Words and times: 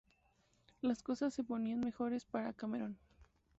Las 0.81 1.03
cosas 1.03 1.31
se 1.31 1.43
ponían 1.43 1.79
mejores 1.81 2.25
para 2.25 2.53
Cameron. 2.53 2.97